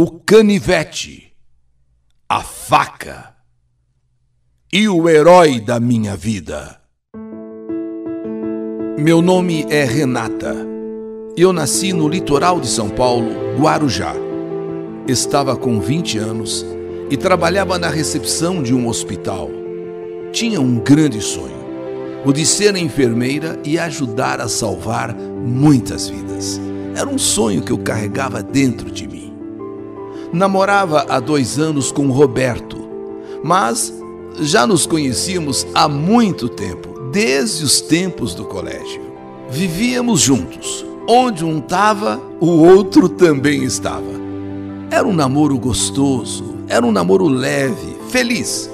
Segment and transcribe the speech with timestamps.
[0.00, 1.32] o canivete,
[2.28, 3.34] a faca
[4.72, 6.80] e o herói da minha vida.
[8.96, 10.54] Meu nome é Renata.
[11.36, 14.14] Eu nasci no litoral de São Paulo, Guarujá.
[15.08, 16.64] Estava com 20 anos
[17.10, 19.50] e trabalhava na recepção de um hospital.
[20.30, 21.58] Tinha um grande sonho
[22.24, 26.60] o de ser enfermeira e ajudar a salvar muitas vidas.
[26.94, 29.27] Era um sonho que eu carregava dentro de mim.
[30.32, 32.76] Namorava há dois anos com Roberto,
[33.42, 33.92] mas
[34.40, 39.00] já nos conhecíamos há muito tempo, desde os tempos do colégio.
[39.50, 40.84] Vivíamos juntos.
[41.08, 44.18] Onde um estava, o outro também estava.
[44.90, 48.70] Era um namoro gostoso, era um namoro leve, feliz.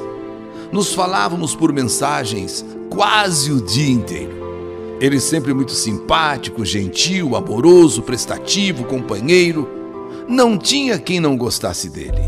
[0.72, 4.34] Nos falávamos por mensagens quase o dia inteiro.
[5.00, 9.83] Ele sempre muito simpático, gentil, amoroso, prestativo, companheiro.
[10.28, 12.22] Não tinha quem não gostasse dele.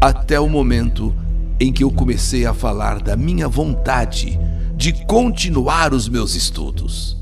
[0.00, 1.14] Até o momento
[1.60, 4.38] em que eu comecei a falar da minha vontade
[4.76, 7.16] de continuar os meus estudos.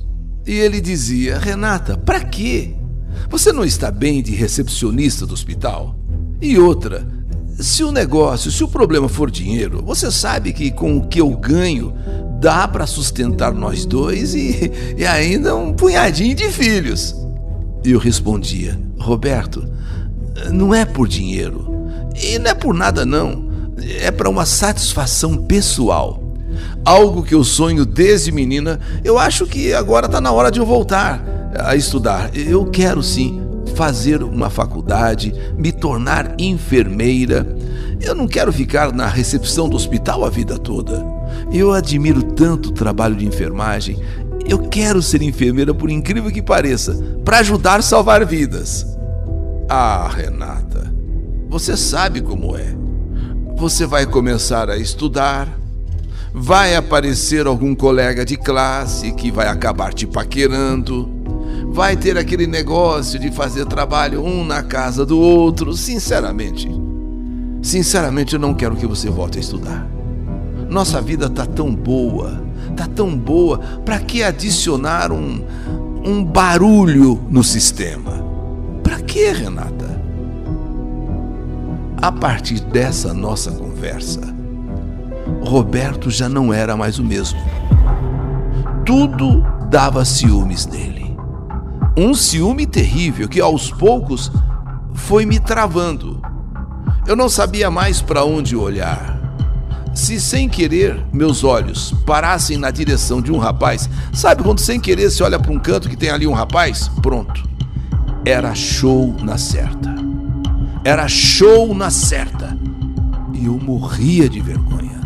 [0.47, 2.75] E ele dizia: Renata, para quê?
[3.29, 5.97] Você não está bem de recepcionista do hospital?
[6.41, 7.07] E outra,
[7.59, 11.31] se o negócio, se o problema for dinheiro, você sabe que com o que eu
[11.37, 11.95] ganho
[12.41, 17.15] dá para sustentar nós dois e, e ainda um punhadinho de filhos.
[17.85, 19.67] Eu respondia: Roberto,
[20.51, 21.73] não é por dinheiro.
[22.15, 23.51] E não é por nada, não.
[24.01, 26.23] É para uma satisfação pessoal.
[26.85, 28.79] Algo que eu sonho desde menina.
[29.03, 31.23] Eu acho que agora está na hora de eu voltar
[31.59, 32.31] a estudar.
[32.37, 33.41] Eu quero sim
[33.75, 37.47] fazer uma faculdade, me tornar enfermeira.
[38.01, 41.05] Eu não quero ficar na recepção do hospital a vida toda.
[41.53, 43.99] Eu admiro tanto o trabalho de enfermagem.
[44.47, 48.87] Eu quero ser enfermeira, por incrível que pareça, para ajudar a salvar vidas.
[49.69, 50.93] Ah, Renata,
[51.49, 52.75] você sabe como é.
[53.57, 55.49] Você vai começar a estudar,
[56.35, 61.09] vai aparecer algum colega de classe que vai acabar te paquerando,
[61.71, 65.75] vai ter aquele negócio de fazer trabalho um na casa do outro.
[65.75, 66.69] Sinceramente,
[67.63, 69.89] sinceramente, eu não quero que você volte a estudar.
[70.69, 72.42] Nossa vida tá tão boa,
[72.73, 75.45] tá tão boa, para que adicionar um,
[76.05, 78.25] um barulho no sistema?
[78.83, 80.01] Para que, Renata?
[82.01, 84.21] A partir dessa nossa conversa,
[85.45, 87.39] Roberto já não era mais o mesmo.
[88.85, 91.17] Tudo dava ciúmes nele.
[91.97, 94.33] Um ciúme terrível que aos poucos
[94.95, 96.21] foi me travando.
[97.07, 99.12] Eu não sabia mais para onde olhar.
[99.95, 105.11] Se sem querer meus olhos parassem na direção de um rapaz, sabe quando sem querer
[105.11, 106.89] você olha para um canto que tem ali um rapaz?
[107.03, 107.43] Pronto.
[108.25, 109.95] Era show na certa.
[110.83, 112.57] Era show na certa.
[113.35, 115.01] E eu morria de vergonha.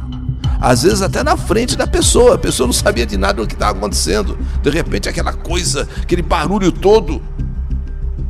[0.61, 3.55] Às vezes até na frente da pessoa, a pessoa não sabia de nada do que
[3.55, 4.39] estava acontecendo.
[4.63, 7.21] De repente aquela coisa, aquele barulho todo.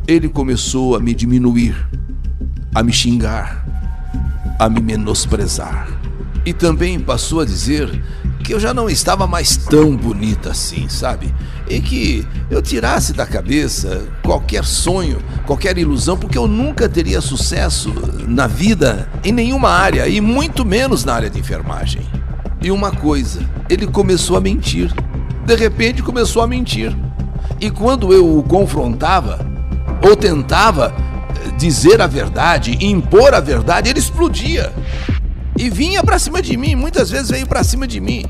[0.08, 1.76] Ele começou a me diminuir,
[2.74, 3.66] a me xingar,
[4.58, 6.05] a me menosprezar.
[6.46, 7.90] E também passou a dizer
[8.44, 11.34] que eu já não estava mais tão bonita assim, sabe?
[11.68, 17.92] E que eu tirasse da cabeça qualquer sonho, qualquer ilusão, porque eu nunca teria sucesso
[18.28, 22.02] na vida em nenhuma área, e muito menos na área de enfermagem.
[22.62, 24.94] E uma coisa, ele começou a mentir.
[25.44, 26.96] De repente começou a mentir.
[27.60, 29.44] E quando eu o confrontava,
[30.00, 30.94] ou tentava
[31.58, 34.72] dizer a verdade, impor a verdade, ele explodia
[35.58, 38.24] e vinha para cima de mim, muitas vezes veio para cima de mim.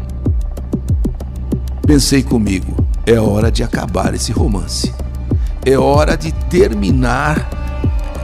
[1.87, 4.93] Pensei comigo, é hora de acabar esse romance.
[5.65, 7.49] É hora de terminar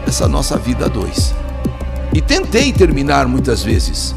[0.06, 1.34] essa nossa vida a dois.
[2.12, 4.14] E tentei terminar muitas vezes.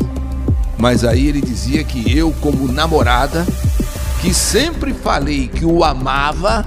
[0.78, 3.46] Mas aí ele dizia que eu, como namorada,
[4.22, 6.66] que sempre falei que o amava,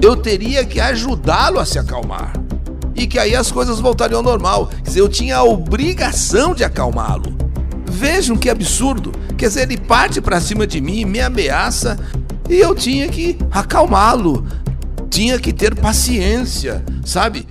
[0.00, 2.32] eu teria que ajudá-lo a se acalmar.
[2.94, 4.66] E que aí as coisas voltariam ao normal.
[4.66, 7.45] Quer dizer, eu tinha a obrigação de acalmá-lo.
[7.96, 9.10] Vejam que absurdo.
[9.38, 11.98] Quer dizer, ele parte para cima de mim, me ameaça
[12.46, 14.46] e eu tinha que acalmá-lo.
[15.08, 17.46] Tinha que ter paciência, sabe?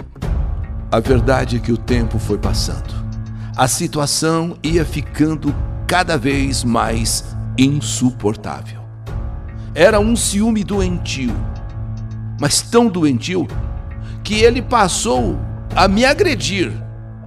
[0.91, 2.93] A verdade é que o tempo foi passando.
[3.57, 5.53] A situação ia ficando
[5.87, 7.25] cada vez mais
[7.57, 8.81] insuportável.
[9.73, 11.35] Era um ciúme doentio,
[12.39, 13.47] mas tão doentio
[14.23, 15.39] que ele passou
[15.75, 16.71] a me agredir.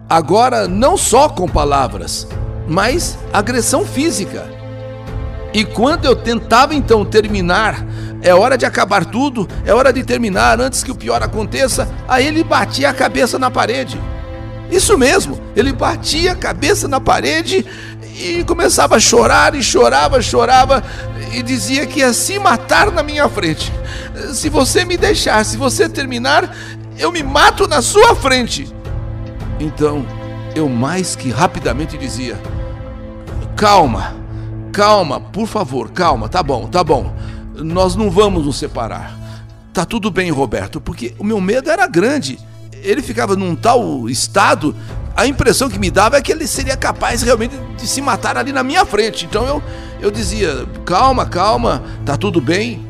[0.08, 2.28] Agora, não só com palavras,
[2.68, 4.46] mas agressão física.
[5.52, 7.84] E quando eu tentava então terminar,
[8.20, 12.26] é hora de acabar tudo, é hora de terminar antes que o pior aconteça, aí
[12.26, 13.98] ele batia a cabeça na parede.
[14.70, 17.64] Isso mesmo, ele batia a cabeça na parede
[18.20, 20.84] e começava a chorar e chorava, chorava
[21.32, 23.72] e dizia que ia se matar na minha frente.
[24.34, 26.54] Se você me deixar, se você terminar,
[26.98, 28.68] eu me mato na sua frente.
[29.58, 30.04] Então,
[30.54, 32.38] eu mais que rapidamente dizia:
[33.58, 34.14] Calma,
[34.72, 37.12] calma, por favor, calma, tá bom, tá bom.
[37.56, 39.18] Nós não vamos nos separar.
[39.72, 42.38] Tá tudo bem, Roberto, porque o meu medo era grande.
[42.72, 44.76] Ele ficava num tal estado,
[45.16, 48.52] a impressão que me dava é que ele seria capaz realmente de se matar ali
[48.52, 49.24] na minha frente.
[49.24, 49.60] Então eu,
[50.00, 52.86] eu dizia: calma, calma, tá tudo bem.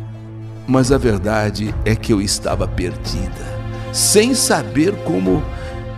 [0.66, 3.58] Mas a verdade é que eu estava perdida,
[3.90, 5.42] sem saber como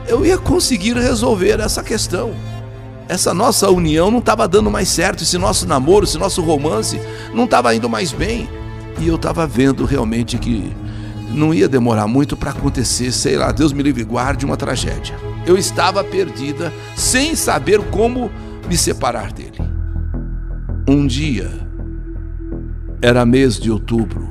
[0.06, 2.30] eu ia conseguir resolver essa questão.
[3.10, 7.00] Essa nossa união não estava dando mais certo, esse nosso namoro, esse nosso romance
[7.34, 8.48] não estava indo mais bem.
[9.00, 10.72] E eu estava vendo realmente que
[11.28, 15.16] não ia demorar muito para acontecer, sei lá, Deus me livre guarde uma tragédia.
[15.44, 18.30] Eu estava perdida, sem saber como
[18.68, 19.58] me separar dele.
[20.88, 21.50] Um dia,
[23.02, 24.28] era mês de outubro,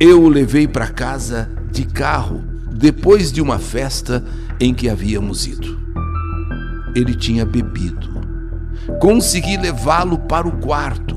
[0.00, 2.42] eu o levei para casa de carro
[2.72, 4.24] depois de uma festa
[4.58, 5.85] em que havíamos ido.
[6.96, 8.20] Ele tinha bebido.
[8.98, 11.16] Consegui levá-lo para o quarto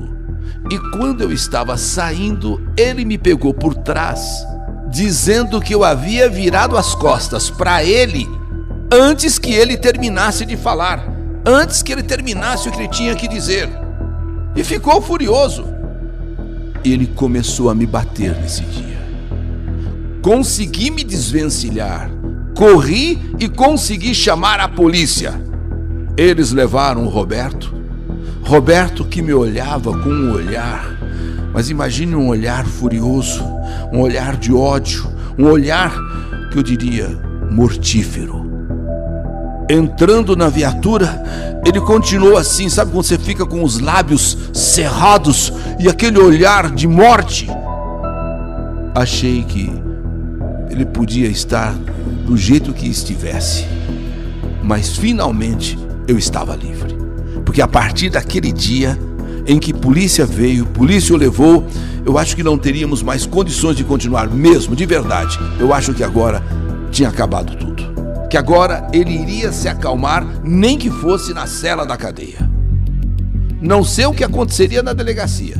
[0.70, 4.46] e quando eu estava saindo, ele me pegou por trás,
[4.88, 8.28] dizendo que eu havia virado as costas para ele
[8.92, 11.04] antes que ele terminasse de falar,
[11.44, 13.68] antes que ele terminasse o que ele tinha que dizer.
[14.54, 15.64] E ficou furioso.
[16.84, 19.00] Ele começou a me bater nesse dia.
[20.22, 22.10] Consegui me desvencilhar,
[22.56, 25.49] corri e consegui chamar a polícia.
[26.20, 27.72] Eles levaram Roberto.
[28.42, 30.98] Roberto que me olhava com um olhar,
[31.50, 33.42] mas imagine um olhar furioso,
[33.90, 35.06] um olhar de ódio,
[35.38, 35.96] um olhar
[36.52, 37.08] que eu diria
[37.50, 38.44] mortífero.
[39.66, 41.22] Entrando na viatura,
[41.64, 46.86] ele continuou assim, sabe quando você fica com os lábios cerrados e aquele olhar de
[46.86, 47.48] morte?
[48.94, 49.72] Achei que
[50.68, 51.72] ele podia estar
[52.26, 53.64] do jeito que estivesse,
[54.62, 55.78] mas finalmente
[56.10, 56.96] eu estava livre.
[57.44, 58.98] Porque a partir daquele dia
[59.46, 61.66] em que polícia veio, polícia o levou,
[62.04, 65.38] eu acho que não teríamos mais condições de continuar mesmo, de verdade.
[65.58, 66.42] Eu acho que agora
[66.90, 67.70] tinha acabado tudo
[68.30, 72.48] que agora ele iria se acalmar, nem que fosse na cela da cadeia.
[73.60, 75.56] Não sei o que aconteceria na delegacia,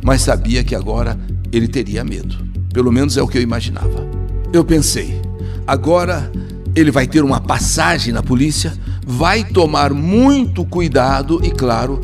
[0.00, 1.18] mas sabia que agora
[1.52, 2.36] ele teria medo.
[2.72, 4.06] Pelo menos é o que eu imaginava.
[4.52, 5.20] Eu pensei,
[5.66, 6.30] agora
[6.76, 8.72] ele vai ter uma passagem na polícia,
[9.06, 12.00] vai tomar muito cuidado e, claro,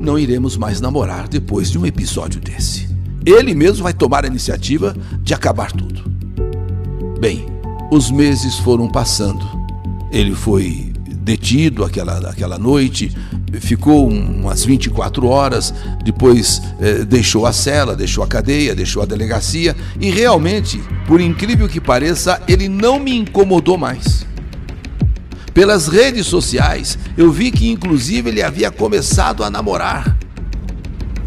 [0.00, 2.88] não iremos mais namorar depois de um episódio desse.
[3.24, 6.04] Ele mesmo vai tomar a iniciativa de acabar tudo.
[7.18, 7.46] Bem,
[7.90, 9.46] os meses foram passando.
[10.12, 10.92] Ele foi
[11.24, 13.10] detido aquela, aquela noite,
[13.60, 15.72] ficou umas 24 horas,
[16.04, 21.66] depois eh, deixou a cela, deixou a cadeia, deixou a delegacia e realmente, por incrível
[21.66, 24.26] que pareça, ele não me incomodou mais.
[25.54, 30.18] Pelas redes sociais, eu vi que inclusive ele havia começado a namorar.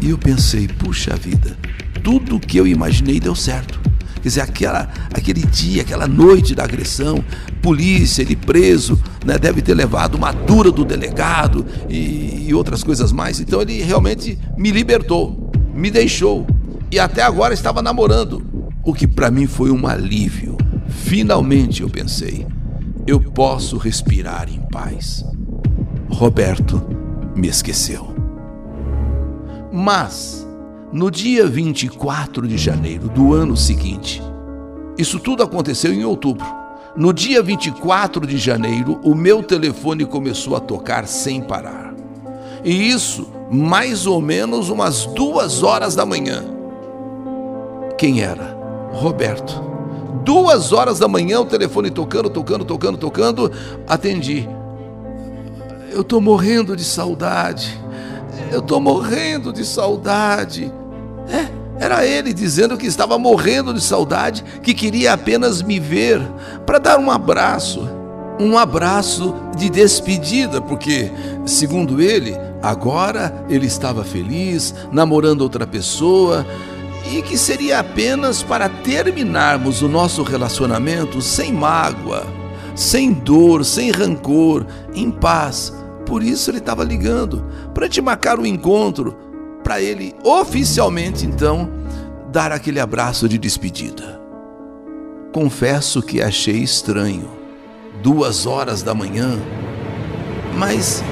[0.02, 1.56] E eu pensei, puxa vida,
[2.04, 3.80] tudo o que eu imaginei deu certo.
[4.16, 7.24] Quer dizer, aquela, aquele dia, aquela noite da agressão,
[7.62, 13.12] polícia, ele preso, né, deve ter levado uma dura do delegado e, e outras coisas
[13.12, 13.40] mais.
[13.40, 16.46] Então ele realmente me libertou, me deixou.
[16.90, 18.44] E até agora estava namorando,
[18.84, 20.58] o que para mim foi um alívio.
[20.86, 22.46] Finalmente eu pensei,
[23.08, 25.24] eu posso respirar em paz.
[26.10, 26.86] Roberto
[27.34, 28.14] me esqueceu.
[29.72, 30.46] Mas
[30.92, 34.22] no dia 24 de janeiro do ano seguinte,
[34.98, 36.44] isso tudo aconteceu em outubro.
[36.94, 41.94] No dia 24 de janeiro, o meu telefone começou a tocar sem parar.
[42.62, 46.44] E isso mais ou menos umas duas horas da manhã.
[47.96, 48.54] Quem era?
[48.92, 49.77] Roberto.
[50.24, 53.52] Duas horas da manhã, o telefone tocando, tocando, tocando, tocando.
[53.86, 54.48] Atendi.
[55.90, 57.78] Eu tô morrendo de saudade.
[58.50, 60.72] Eu tô morrendo de saudade.
[61.30, 66.20] É, era ele dizendo que estava morrendo de saudade, que queria apenas me ver
[66.66, 67.88] para dar um abraço.
[68.40, 71.10] Um abraço de despedida, porque,
[71.44, 76.46] segundo ele, agora ele estava feliz, namorando outra pessoa
[77.10, 82.26] e que seria apenas para terminarmos o nosso relacionamento sem mágoa,
[82.74, 85.72] sem dor, sem rancor, em paz.
[86.04, 89.16] Por isso ele estava ligando, para te marcar o um encontro,
[89.64, 91.70] para ele oficialmente então
[92.30, 94.20] dar aquele abraço de despedida.
[95.32, 97.28] Confesso que achei estranho,
[98.02, 99.38] duas horas da manhã,
[100.56, 101.02] mas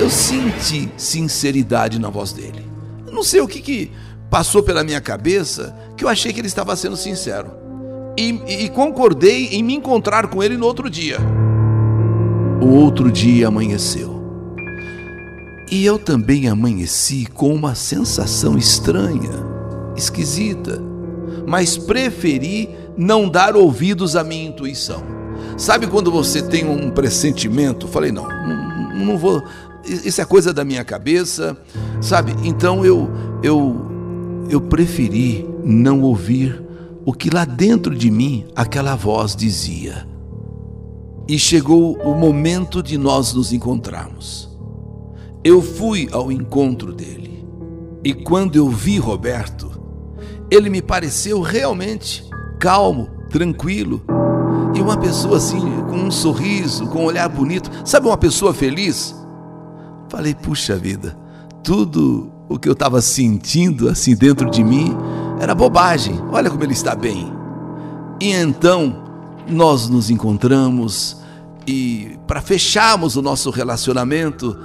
[0.00, 2.64] eu senti sinceridade na voz dele.
[3.10, 3.92] Não sei o que, que
[4.34, 7.52] passou pela minha cabeça que eu achei que ele estava sendo sincero.
[8.18, 11.18] E, e, concordei em me encontrar com ele no outro dia.
[12.60, 14.20] O outro dia amanheceu.
[15.70, 19.30] E eu também amanheci com uma sensação estranha,
[19.94, 20.82] esquisita,
[21.46, 25.04] mas preferi não dar ouvidos à minha intuição.
[25.56, 27.86] Sabe quando você tem um pressentimento?
[27.86, 29.44] Falei, não, não, não vou.
[29.84, 31.56] Isso é coisa da minha cabeça,
[32.00, 32.34] sabe?
[32.42, 33.08] Então eu,
[33.40, 33.93] eu,
[34.48, 36.62] eu preferi não ouvir
[37.04, 40.06] o que lá dentro de mim aquela voz dizia.
[41.28, 44.50] E chegou o momento de nós nos encontrarmos.
[45.42, 47.44] Eu fui ao encontro dele.
[48.02, 49.70] E quando eu vi Roberto,
[50.50, 52.24] ele me pareceu realmente
[52.58, 54.02] calmo, tranquilo,
[54.74, 59.14] e uma pessoa assim, com um sorriso, com um olhar bonito, sabe uma pessoa feliz?
[60.08, 61.16] Falei, puxa vida,
[61.62, 64.96] tudo o que eu estava sentindo assim dentro de mim
[65.40, 66.20] era bobagem.
[66.30, 67.32] Olha como ele está bem.
[68.20, 69.02] E então
[69.48, 71.22] nós nos encontramos
[71.66, 74.58] e para fecharmos o nosso relacionamento,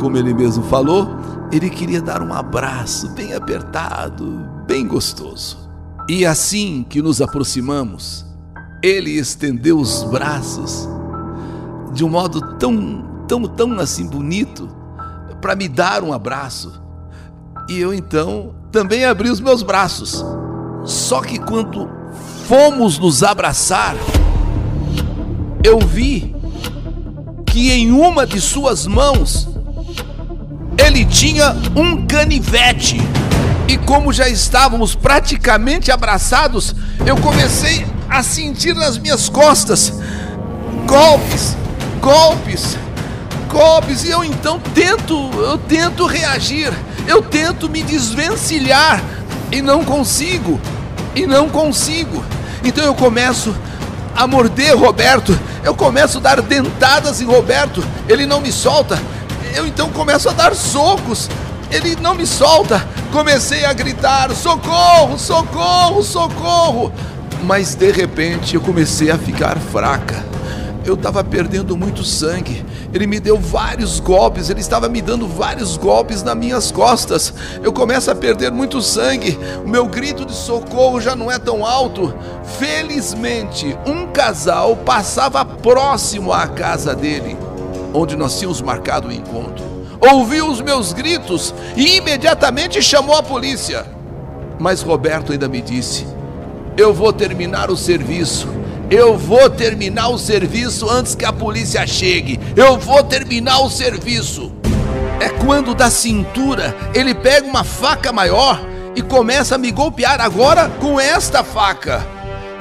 [0.00, 1.08] como ele mesmo falou,
[1.50, 5.68] ele queria dar um abraço bem apertado, bem gostoso.
[6.08, 8.24] E assim que nos aproximamos,
[8.82, 10.88] ele estendeu os braços
[11.92, 14.68] de um modo tão, tão, tão assim bonito
[15.40, 16.83] para me dar um abraço.
[17.68, 20.24] E eu então também abri os meus braços.
[20.84, 21.88] Só que quando
[22.46, 23.96] fomos nos abraçar,
[25.62, 26.34] eu vi
[27.46, 29.48] que em uma de suas mãos
[30.76, 32.98] ele tinha um canivete.
[33.66, 36.74] E como já estávamos praticamente abraçados,
[37.06, 39.92] eu comecei a sentir nas minhas costas
[40.86, 41.56] golpes,
[42.00, 42.76] golpes,
[43.50, 46.72] golpes, e eu então tento, eu tento reagir,
[47.06, 49.02] eu tento me desvencilhar
[49.50, 50.60] e não consigo,
[51.14, 52.24] e não consigo.
[52.62, 53.54] Então eu começo
[54.16, 58.98] a morder Roberto, eu começo a dar dentadas em Roberto, ele não me solta.
[59.54, 61.28] Eu então começo a dar socos,
[61.70, 62.86] ele não me solta.
[63.12, 66.92] Comecei a gritar: socorro, socorro, socorro
[67.44, 70.24] mas de repente eu comecei a ficar fraca.
[70.84, 72.64] Eu estava perdendo muito sangue.
[72.94, 77.34] Ele me deu vários golpes, ele estava me dando vários golpes nas minhas costas.
[77.60, 79.36] Eu começo a perder muito sangue.
[79.64, 82.14] O meu grito de socorro já não é tão alto.
[82.56, 87.36] Felizmente, um casal passava próximo à casa dele,
[87.92, 89.64] onde nós tínhamos marcado o encontro.
[90.00, 93.84] Ouviu os meus gritos e imediatamente chamou a polícia.
[94.56, 96.06] Mas Roberto ainda me disse:
[96.76, 98.48] eu vou terminar o serviço.
[98.90, 102.38] Eu vou terminar o serviço antes que a polícia chegue.
[102.54, 104.52] Eu vou terminar o serviço.
[105.20, 108.60] É quando da cintura ele pega uma faca maior
[108.94, 112.06] e começa a me golpear agora com esta faca.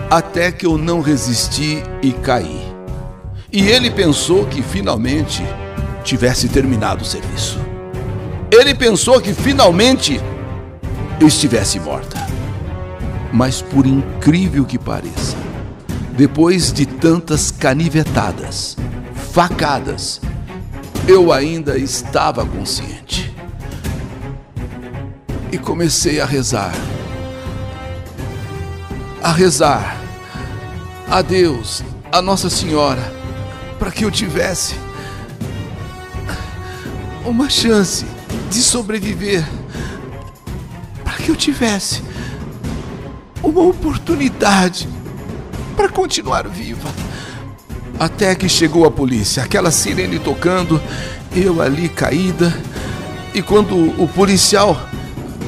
[0.09, 2.73] Até que eu não resisti e caí.
[3.51, 5.43] E ele pensou que finalmente
[6.03, 7.59] tivesse terminado o serviço.
[8.51, 10.19] Ele pensou que finalmente
[11.19, 12.25] eu estivesse morta.
[13.31, 15.35] Mas por incrível que pareça,
[16.15, 18.77] depois de tantas canivetadas,
[19.31, 20.21] facadas,
[21.07, 23.33] eu ainda estava consciente.
[25.51, 26.73] E comecei a rezar.
[29.23, 29.97] A rezar
[31.09, 33.01] a Deus, a Nossa Senhora,
[33.79, 34.75] para que eu tivesse
[37.25, 38.05] uma chance
[38.51, 39.47] de sobreviver,
[41.03, 42.03] para que eu tivesse
[43.41, 44.87] uma oportunidade
[45.75, 46.89] para continuar viva.
[47.99, 50.81] Até que chegou a polícia, aquela sirene tocando,
[51.35, 52.55] eu ali caída,
[53.33, 54.79] e quando o policial,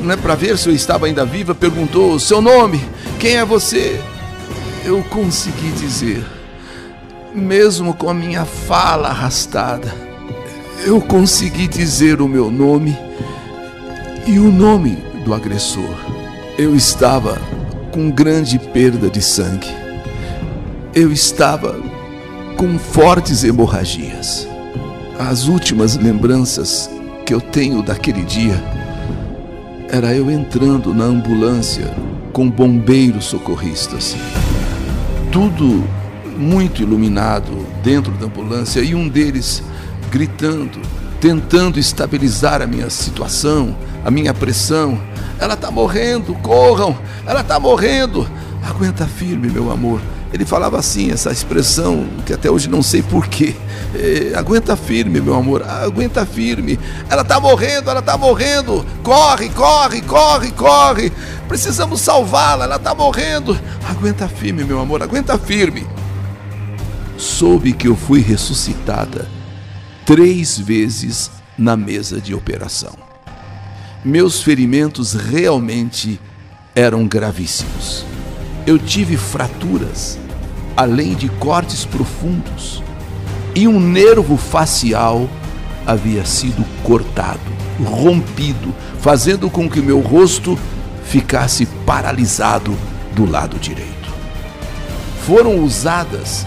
[0.01, 2.83] né, para ver se eu estava ainda viva, perguntou: "Seu nome?
[3.19, 3.99] Quem é você?"
[4.83, 6.23] Eu consegui dizer,
[7.33, 9.91] mesmo com a minha fala arrastada,
[10.85, 12.95] eu consegui dizer o meu nome
[14.27, 15.95] e o nome do agressor.
[16.57, 17.41] Eu estava
[17.91, 19.84] com grande perda de sangue.
[20.95, 21.77] Eu estava
[22.55, 24.47] com fortes hemorragias.
[25.19, 26.89] As últimas lembranças
[27.25, 28.55] que eu tenho daquele dia
[29.89, 31.93] era eu entrando na ambulância
[32.31, 34.15] com bombeiros socorristas.
[35.33, 35.83] Tudo
[36.37, 37.51] muito iluminado
[37.83, 39.61] dentro da ambulância e um deles
[40.09, 40.79] gritando,
[41.19, 43.75] tentando estabilizar a minha situação,
[44.05, 44.97] a minha pressão
[45.37, 48.25] ela está morrendo, corram, ela está morrendo.
[48.63, 49.99] Aguenta firme, meu amor.
[50.35, 53.55] Ele falava assim, essa expressão que até hoje não sei porquê.
[53.97, 56.77] É, aguenta firme, meu amor, aguenta firme.
[57.09, 58.85] Ela está morrendo, ela está morrendo.
[59.01, 61.13] Corre, corre, corre, corre.
[61.47, 63.57] Precisamos salvá-la, ela está morrendo.
[63.87, 65.87] Aguenta firme, meu amor, aguenta firme.
[67.17, 69.29] Soube que eu fui ressuscitada
[70.05, 72.97] três vezes na mesa de operação.
[74.03, 76.19] Meus ferimentos realmente
[76.75, 78.05] eram gravíssimos.
[78.67, 80.17] Eu tive fraturas,
[80.75, 82.83] além de cortes profundos,
[83.53, 85.29] e um nervo facial
[85.85, 87.39] havia sido cortado,
[87.83, 90.57] rompido, fazendo com que meu rosto
[91.05, 92.75] ficasse paralisado
[93.13, 93.93] do lado direito.
[95.25, 96.45] Foram usadas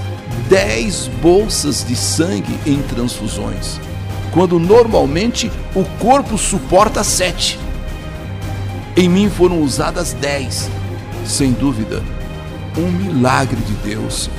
[0.48, 3.80] dez bolsas de sangue em transfusões,
[4.30, 7.58] quando normalmente o corpo suporta sete.
[8.96, 10.68] Em mim foram usadas dez.
[11.24, 12.02] Sem dúvida,
[12.76, 14.30] um milagre de Deus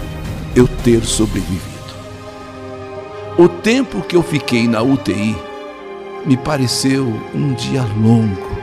[0.55, 1.69] eu ter sobrevivido.
[3.37, 5.35] O tempo que eu fiquei na UTI
[6.25, 8.57] me pareceu um dia longo,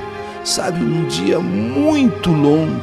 [0.45, 2.81] sabe, um dia muito longo.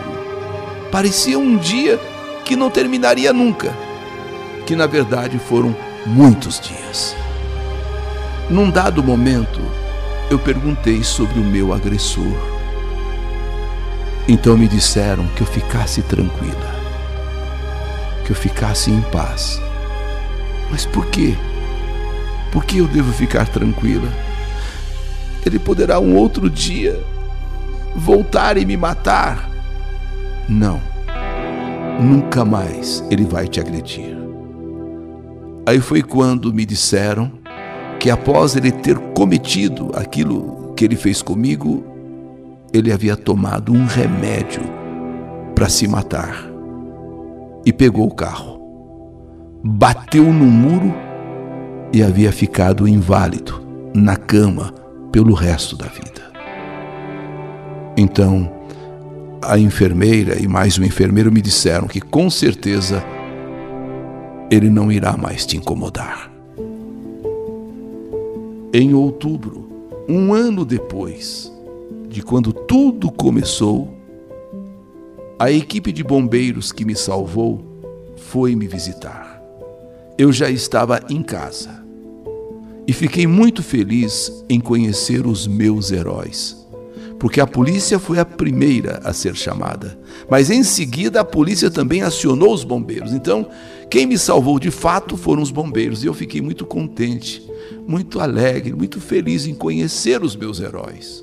[0.92, 2.00] Parecia um dia
[2.44, 3.74] que não terminaria nunca,
[4.66, 5.76] que na verdade foram
[6.06, 7.16] muitos dias.
[8.50, 9.62] Num dado momento,
[10.30, 12.54] eu perguntei sobre o meu agressor.
[14.28, 16.73] Então me disseram que eu ficasse tranquila,
[18.24, 19.62] que eu ficasse em paz.
[20.72, 21.36] Mas por quê?
[22.52, 24.08] Por que eu devo ficar tranquila?
[25.46, 27.00] Ele poderá um outro dia
[27.96, 29.50] voltar e me matar.
[30.48, 30.82] Não,
[32.00, 34.18] nunca mais ele vai te agredir.
[35.66, 37.32] Aí foi quando me disseram
[38.00, 41.86] que após ele ter cometido aquilo que ele fez comigo,
[42.74, 44.62] ele havia tomado um remédio
[45.56, 46.53] para se matar
[47.66, 48.60] e pegou o carro,
[49.64, 50.94] bateu no muro
[51.94, 53.62] e havia ficado inválido
[53.94, 54.74] na cama
[55.12, 56.24] pelo resto da vida.
[57.96, 58.52] Então,
[59.42, 63.04] a enfermeira e mais um enfermeiro me disseram que com certeza
[64.50, 66.32] ele não irá mais te incomodar.
[68.74, 69.70] Em outubro,
[70.10, 71.52] um ano depois,
[72.10, 73.94] de quando tudo começou,
[75.44, 79.44] a equipe de bombeiros que me salvou foi me visitar.
[80.18, 81.84] Eu já estava em casa
[82.88, 86.56] e fiquei muito feliz em conhecer os meus heróis,
[87.20, 92.04] porque a polícia foi a primeira a ser chamada, mas em seguida a polícia também
[92.04, 93.12] acionou os bombeiros.
[93.12, 93.46] Então,
[93.90, 97.46] quem me salvou de fato foram os bombeiros e eu fiquei muito contente,
[97.86, 101.22] muito alegre, muito feliz em conhecer os meus heróis.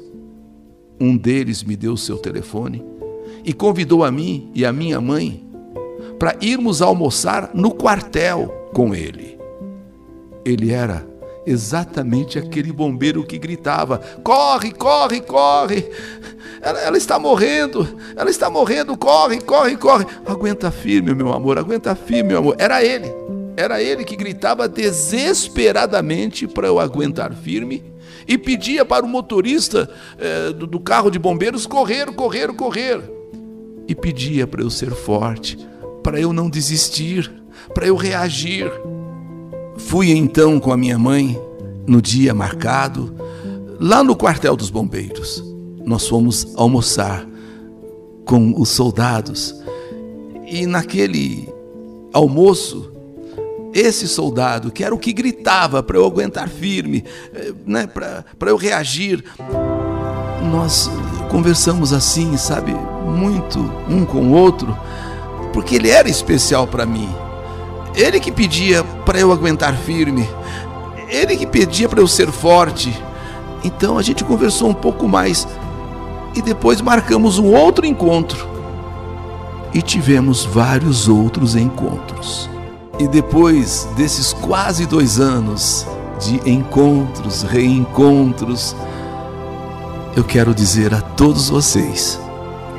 [1.00, 2.99] Um deles me deu seu telefone
[3.44, 5.44] e convidou a mim e a minha mãe
[6.18, 9.38] para irmos almoçar no quartel com ele.
[10.44, 11.06] Ele era
[11.46, 15.90] exatamente aquele bombeiro que gritava: corre, corre, corre!
[16.62, 20.06] Ela, ela, está morrendo, ela está morrendo, corre, corre, corre!
[20.26, 22.56] Aguenta firme, meu amor, aguenta firme, meu amor.
[22.58, 23.10] Era ele,
[23.56, 27.82] era ele que gritava desesperadamente para eu aguentar firme
[28.28, 33.19] e pedia para o motorista eh, do, do carro de bombeiros correr, correr, correr.
[33.90, 35.58] E pedia para eu ser forte,
[36.00, 37.28] para eu não desistir,
[37.74, 38.70] para eu reagir.
[39.76, 41.36] Fui então com a minha mãe
[41.88, 43.12] no dia marcado,
[43.80, 45.42] lá no quartel dos bombeiros.
[45.84, 47.26] Nós fomos almoçar
[48.24, 49.60] com os soldados.
[50.46, 51.48] E naquele
[52.12, 52.92] almoço,
[53.74, 57.02] esse soldado, que era o que gritava para eu aguentar firme,
[57.34, 59.24] eh, né, para eu reagir,
[60.52, 60.88] nós
[61.28, 62.72] conversamos assim, sabe,
[63.10, 64.76] muito um com o outro,
[65.52, 67.08] porque ele era especial para mim.
[67.94, 70.28] Ele que pedia para eu aguentar firme,
[71.08, 72.96] ele que pedia para eu ser forte.
[73.64, 75.46] Então a gente conversou um pouco mais
[76.34, 78.48] e depois marcamos um outro encontro.
[79.74, 82.48] E tivemos vários outros encontros.
[82.98, 85.86] E depois desses quase dois anos
[86.20, 88.74] de encontros, reencontros,
[90.16, 92.20] eu quero dizer a todos vocês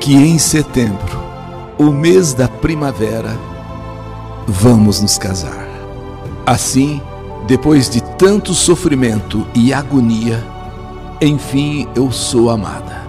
[0.02, 1.22] que em setembro,
[1.78, 3.38] o mês da primavera,
[4.48, 5.64] vamos nos casar.
[6.44, 7.00] Assim,
[7.46, 10.44] depois de tanto sofrimento e agonia,
[11.20, 13.00] enfim eu sou amada.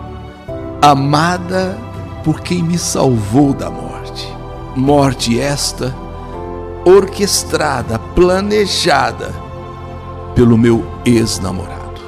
[0.83, 1.79] Amada
[2.23, 4.31] por quem me salvou da morte.
[4.75, 5.95] Morte esta
[6.85, 9.33] orquestrada, planejada
[10.35, 12.01] pelo meu ex-namorado.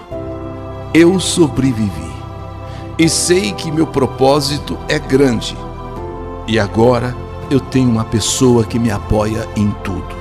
[0.94, 2.05] Eu sobrevivi
[2.98, 5.58] e sei que meu propósito é grande.
[6.48, 7.16] E agora
[7.50, 10.16] eu tenho uma pessoa que me apoia em tudo,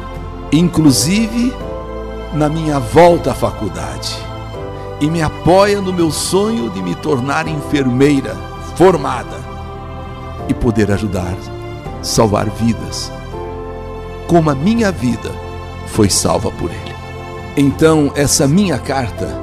[0.53, 1.55] inclusive
[2.33, 4.19] na minha volta à faculdade,
[5.01, 8.37] e me apoia no meu sonho de me tornar enfermeira
[8.77, 9.37] formada
[10.49, 11.37] e poder ajudar,
[12.03, 13.11] salvar vidas,
[14.27, 15.31] como a minha vida
[15.87, 16.95] foi salva por ele.
[17.57, 19.41] Então, essa minha carta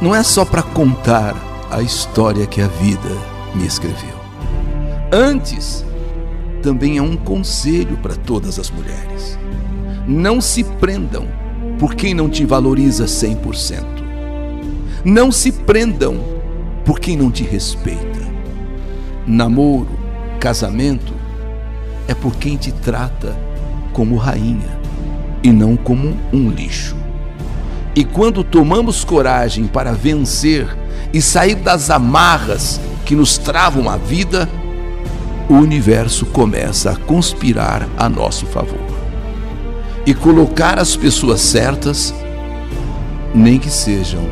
[0.00, 1.34] não é só para contar
[1.70, 3.10] a história que a vida
[3.54, 4.16] me escreveu.
[5.12, 5.84] Antes,
[6.62, 9.38] também é um conselho para todas as mulheres.
[10.06, 11.28] Não se prendam
[11.78, 13.84] por quem não te valoriza 100%.
[15.04, 16.18] Não se prendam
[16.84, 18.26] por quem não te respeita.
[19.26, 19.98] Namoro,
[20.40, 21.12] casamento
[22.06, 23.36] é por quem te trata
[23.92, 24.78] como rainha
[25.42, 26.96] e não como um lixo.
[27.94, 30.68] E quando tomamos coragem para vencer
[31.12, 34.48] e sair das amarras que nos travam a vida,
[35.48, 38.98] o universo começa a conspirar a nosso favor
[40.04, 42.14] e colocar as pessoas certas,
[43.34, 44.26] nem que sejam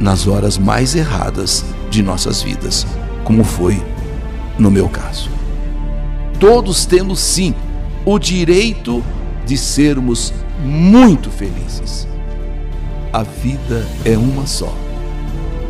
[0.00, 2.86] nas horas mais erradas de nossas vidas,
[3.24, 3.82] como foi
[4.58, 5.30] no meu caso.
[6.38, 7.54] Todos temos sim
[8.04, 9.02] o direito
[9.44, 10.32] de sermos
[10.62, 12.06] muito felizes.
[13.12, 14.85] A vida é uma só.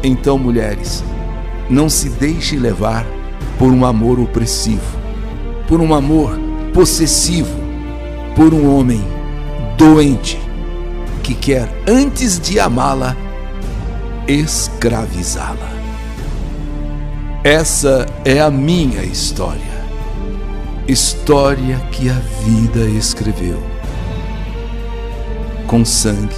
[0.02, 1.02] Então, mulheres,
[1.68, 3.06] não se deixe levar
[3.58, 4.96] por um amor opressivo,
[5.66, 6.38] por um amor
[6.72, 7.56] possessivo,
[8.34, 9.02] por um homem
[9.76, 10.38] doente
[11.22, 13.16] que quer, antes de amá-la,
[14.28, 15.76] escravizá-la.
[17.42, 19.60] Essa é a minha história,
[20.86, 23.62] história que a vida escreveu,
[25.66, 26.34] com sangue,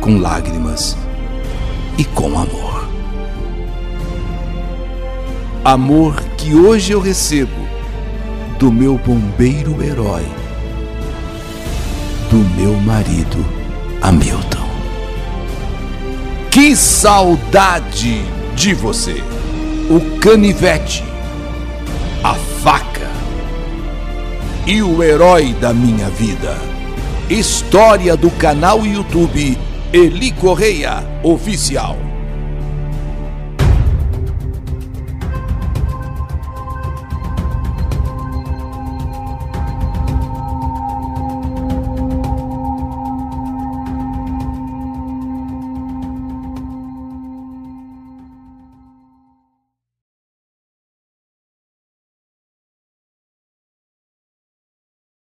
[0.00, 0.96] com lágrimas
[1.98, 2.86] e com amor
[5.66, 7.66] amor que hoje eu recebo
[8.56, 10.24] do meu bombeiro herói,
[12.30, 13.44] do meu marido
[14.00, 14.64] Hamilton.
[16.52, 18.22] Que saudade
[18.54, 19.20] de você!
[19.90, 21.02] O canivete,
[22.22, 23.10] a faca
[24.68, 26.56] e o herói da minha vida.
[27.28, 29.58] História do canal YouTube
[29.96, 32.15] Eli Correia Oficial.